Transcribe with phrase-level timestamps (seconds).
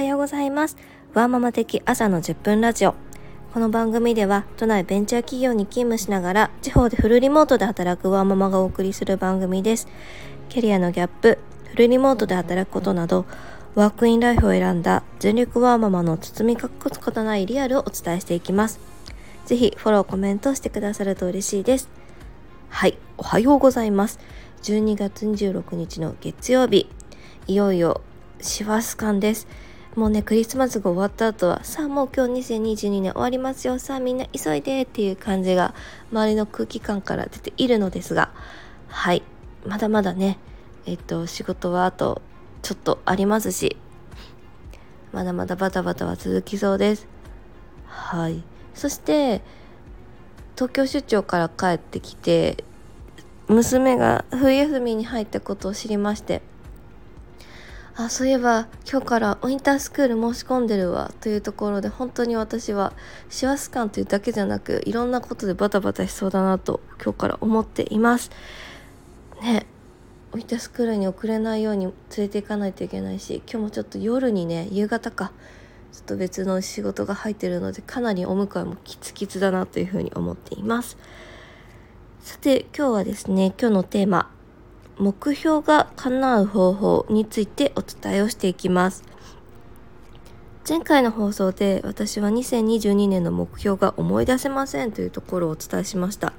[0.00, 0.78] はようございます。
[1.12, 2.94] ワーママ的朝の10分ラジオ。
[3.52, 9.88] この番組では都内ベンチャー企業に勤務しながら地方でフルリモートで働くワーママがお送りする番組です。
[10.48, 13.26] キャリアのギャップフルリモートで働くことなど
[13.74, 18.80] ワークインライフを選んだ全力ワーママの包み隠すことないリアルをお伝えしていきます。
[19.44, 21.90] ぜひフォローコメントしてくださると嬉しいです。
[22.70, 24.18] はいおはようございます。
[24.62, 26.88] 12月26日の月曜日。
[27.46, 28.00] いよいよ
[28.40, 29.46] 師走感です。
[30.00, 33.78] もうねクリスマスが終わった後はさあもう今日2022年終わりますよ。
[33.78, 35.74] さあみんな急いでっていう感じが
[36.10, 38.32] 周りの空気感から出ているのですが
[38.88, 39.22] はい。
[39.66, 40.38] まだまだね
[40.86, 42.22] えっと仕事はあと
[42.62, 43.76] ちょっとありますし
[45.12, 47.06] まだまだバタバタは続きそうです。
[47.84, 48.42] はい。
[48.72, 49.42] そして
[50.54, 52.64] 東京出張から帰ってきて
[53.48, 56.40] 娘が冬休みに入ったことを知りまして
[58.04, 62.94] あそういえば今日からウィンタースクール申し込んでるわというところで本当に私は
[63.28, 68.30] 師走感というだけじゃなくいろんなことでバタバタしそうだなと今日から思っています。
[69.42, 69.66] ね。
[70.32, 75.32] ウィンタースクールに遅れないように連れて行かないといけないし今日もちょっと夜にね夕方か。
[75.92, 80.96] ちょっと別の仕事が入ってるのでかなりお迎えもキツキツだなというふうに思っています。
[82.20, 84.30] さて今日はですね今日のテーマ
[85.00, 89.02] 目標が叶う方法についてお伝えをしていきます。
[90.68, 96.34] 前回の放送で私は2022年の目標が思い出せませんというところをお伝えしました。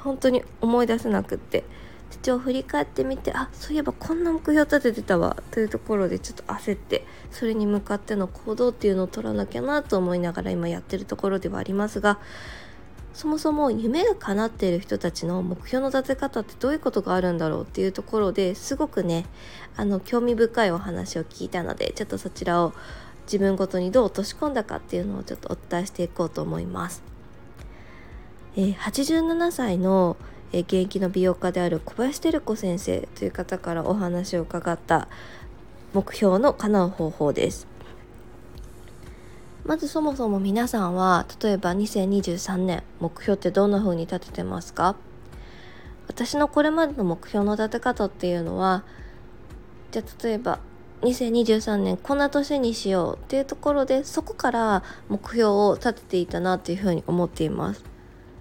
[0.00, 1.64] 本当に思い出せなくって。
[2.10, 12.18] 父を振り返ってみてあそういえばこんな目標立ててたわというところでちょっと焦ってそれに向かっての行動っていうのを取らなきゃなと思いながら今やってるところではありますが
[13.14, 19.26] そもそも夢が叶っている人たちの目標の立て方ってどういうことがあるんだろうっていうところですごくね
[19.76, 22.72] あの興味深いお話を聞いたのでちょっとそちらを
[23.24, 27.02] 自分ごとにどう落とし込んだかっていうのをちょっとお伝えしていこうと思います。
[28.56, 30.16] えー、87歳の、
[30.52, 35.08] え、現役の美容家である小林照子先生という方からお話を伺った
[35.94, 37.66] 目標の叶う方法です。
[39.64, 44.96] まずそもそも皆さんは例えば2023年目標ってどんな風に立ててますか？
[46.08, 48.84] 私のこれまでの目標の立て方っていうのは
[49.92, 50.58] じゃあ例えば
[51.02, 57.91] 2023年こんな年にしようっていうところでそこから目標を立てていたなっていうふうに思っています。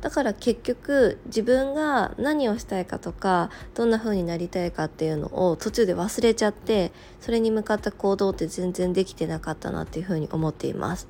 [0.00, 11.08] だから結局自分が何をしたいかとかどんな風になりたいかっていうのを途中で忘れちゃってそれに向かった行動って全然できてなかったなっていう風に思っています。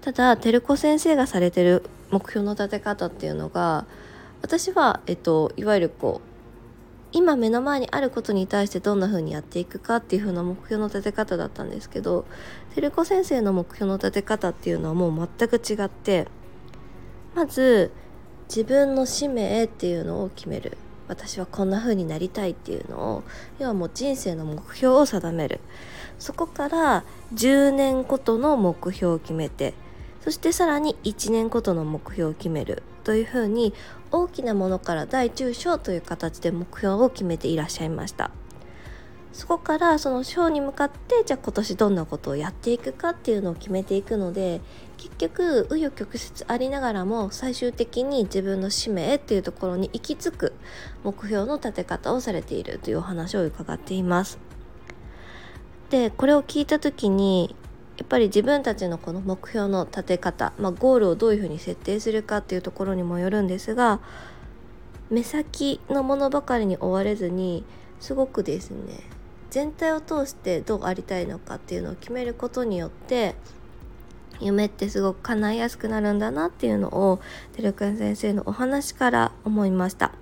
[0.00, 3.86] ただ照子先生がされてる目標の立て方っていうのが
[4.42, 6.32] 私は、えっと、いわゆるこう
[7.12, 12.24] 今目の前にあることに対してどんな風にやっていくかっていう風な目標の立て方だったんですけど
[12.74, 16.26] 照子先生の目標の立て方っていうのはもう全く違って
[17.34, 17.92] まず
[18.54, 20.76] 自分の使命っていうのを決める。
[21.08, 23.22] 私はこんな風になりたいっていうのを
[23.58, 25.60] 要はもう人生の目標を定める。
[26.18, 29.72] そこから10年ごとの目標を決めて
[30.20, 32.82] そしてさらに1年ごとの目標を決める。
[33.04, 33.72] というふうに
[34.10, 38.30] 大きなものから大中小という形で目標を決めていらっしゃいました。
[39.32, 44.60] そこからその小に向かってじゃあ今年どんなことをやっていくかっていうのを決めていくので
[44.98, 50.52] 結局紆余曲折ありながらも最終的に自分の使命っていうところに行き着く
[51.02, 54.38] 目標の立て方をされているというお話を伺っています。
[55.88, 57.54] でこれを聞いた時に
[57.98, 64.00] やっぱり自分たちのこの目標の立て方、まあ、ゴールをどういうふうに設定するかっていうところにもよるんですが
[65.10, 67.64] 目先のものばかりに追われずに
[68.00, 69.00] すごくですね
[69.52, 73.34] 全体を通してどうありたいのかっていうのを決めることによって
[74.40, 77.20] 夢ってすごく叶いやすくなるんだなっていうのを
[77.52, 80.12] てるくん先生のお話から思いました。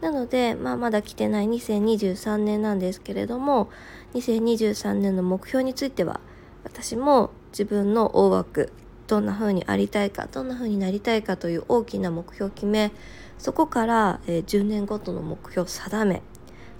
[0.00, 3.68] なので、まあ、まだ来てない2023年なんですけれども
[4.14, 6.20] 2023年の目標については
[6.62, 8.72] 私も自分の大枠
[9.08, 12.92] どんな風にありたいかどんな風になりたいかという大きな目標を決め
[13.38, 16.22] そこから、え、10年ごとの目標を定め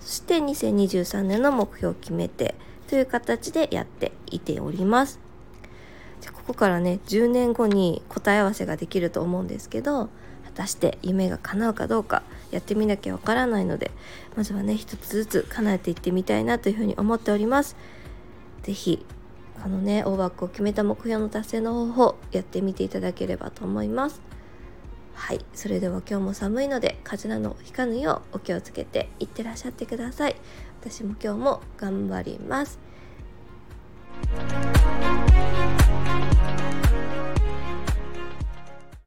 [0.01, 2.55] そして2023年の目標を決めて
[2.89, 5.21] という形でやっていております。
[6.21, 10.07] じゃここからね10年後に答え合わせができると思うんですけど
[10.45, 13.91] 果たして夢が叶うかどうかやってみなきゃわからないので
[14.37, 17.77] まずはね一つずつ叶えていってみたいなというふうに思っております。
[18.63, 19.07] 是非
[19.63, 24.21] このね大枠を決めた目標の達成の方法やってみていただければと思います。
[25.13, 25.45] はい。
[25.55, 30.37] それでは今日も寒いので風邪などひかぬようお気をつけていってらっしゃってください。
[30.81, 32.79] 私も今日も頑張ります。